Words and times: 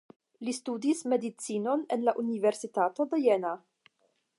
Li 0.47 0.53
studis 0.59 1.03
medicinon 1.13 1.85
en 1.97 2.09
la 2.09 2.17
Universitato 2.25 3.11
de 3.13 3.25
Jena. 3.27 3.55